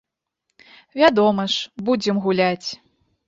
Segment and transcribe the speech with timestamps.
[1.01, 2.69] Вядома ж, будзем гуляць.